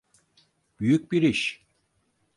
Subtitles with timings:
[0.79, 1.65] Büyük bir iş.